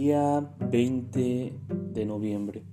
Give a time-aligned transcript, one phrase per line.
[0.00, 1.60] Día 20
[1.92, 2.64] de noviembre.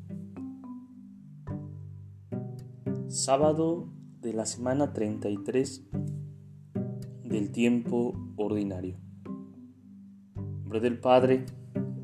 [3.10, 3.90] Sábado
[4.22, 5.84] de la semana 33
[7.26, 8.96] del tiempo ordinario.
[10.38, 11.44] Nombre del Padre,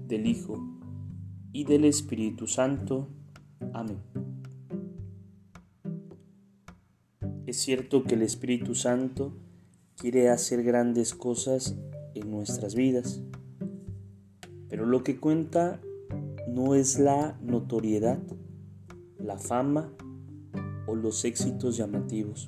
[0.10, 0.58] del Hijo
[1.54, 3.08] y del Espíritu Santo.
[3.72, 4.02] Amén.
[7.46, 9.38] Es cierto que el Espíritu Santo
[9.96, 11.78] quiere hacer grandes cosas
[12.14, 13.24] en nuestras vidas,
[14.74, 15.80] pero lo que cuenta
[16.48, 18.18] no es la notoriedad,
[19.20, 19.94] la fama
[20.88, 22.48] o los éxitos llamativos.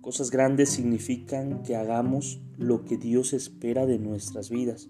[0.00, 4.88] Cosas grandes significan que hagamos lo que Dios espera de nuestras vidas,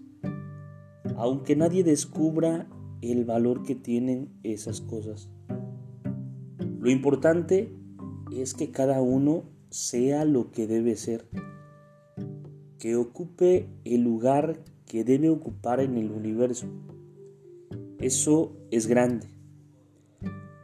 [1.17, 2.69] aunque nadie descubra
[3.01, 5.29] el valor que tienen esas cosas.
[6.79, 7.75] Lo importante
[8.31, 11.27] es que cada uno sea lo que debe ser,
[12.79, 16.65] que ocupe el lugar que debe ocupar en el universo.
[17.99, 19.27] Eso es grande.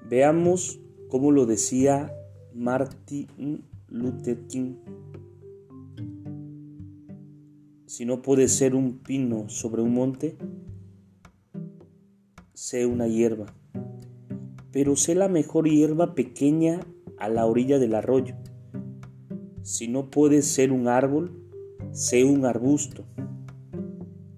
[0.09, 2.13] Veamos cómo lo decía
[2.53, 4.73] Martin Luther King.
[7.85, 10.35] Si no puede ser un pino sobre un monte,
[12.53, 13.45] sé una hierba,
[14.73, 16.81] pero sé la mejor hierba pequeña
[17.17, 18.35] a la orilla del arroyo.
[19.61, 21.31] Si no puedes ser un árbol,
[21.93, 23.05] sé un arbusto.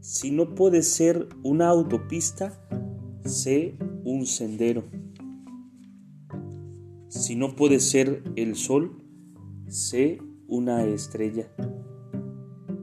[0.02, 2.66] Si no puedes ser una autopista,
[3.26, 4.86] sé un sendero.
[7.10, 9.04] Si no puedes ser el sol,
[9.68, 11.52] sé una estrella.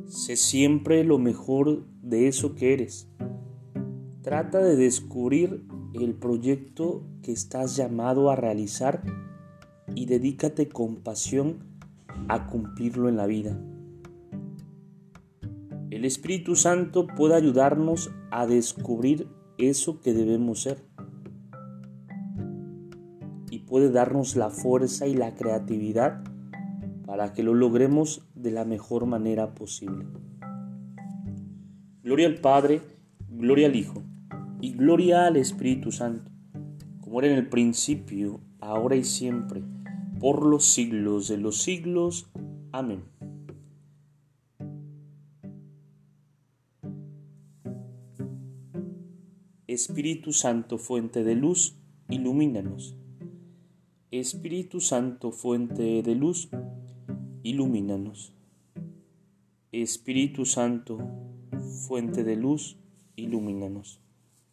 [0.06, 3.08] Sé siempre lo mejor de eso que eres.
[4.20, 9.02] Trata de descubrir el proyecto que estás llamado a realizar
[9.94, 11.64] y dedícate con pasión
[12.28, 13.58] a cumplirlo en la vida.
[15.90, 20.84] El Espíritu Santo puede ayudarnos a descubrir eso que debemos ser
[23.50, 26.24] y puede darnos la fuerza y la creatividad
[27.06, 30.06] para que lo logremos de la mejor manera posible.
[32.02, 32.80] Gloria al Padre,
[33.30, 34.02] gloria al Hijo
[34.60, 36.30] y gloria al Espíritu Santo,
[37.00, 39.62] como era en el principio, ahora y siempre
[40.18, 42.28] por los siglos de los siglos.
[42.72, 43.15] Amén.
[49.68, 51.76] Espíritu Santo, fuente de luz,
[52.08, 52.96] ilumínanos.
[54.12, 56.48] Espíritu Santo, fuente de luz,
[57.42, 58.32] ilumínanos.
[59.72, 60.98] Espíritu Santo,
[61.88, 62.76] fuente de luz,
[63.16, 64.00] ilumínanos.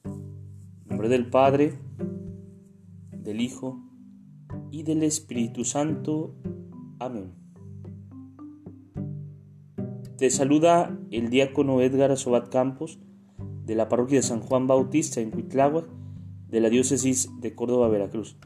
[0.04, 1.78] En nombre del Padre,
[3.12, 3.80] del Hijo,
[4.72, 6.34] y del Espíritu Santo.
[6.98, 7.36] Amén.
[10.18, 12.98] Te saluda el diácono Edgar Asobat Campos
[13.66, 15.86] de la parroquia de San Juan Bautista en Cuitláhuac
[16.50, 18.38] de la diócesis de Córdoba, Veracruz.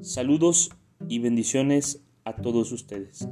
[0.00, 0.70] Saludos
[1.08, 3.28] y bendiciones a todos ustedes.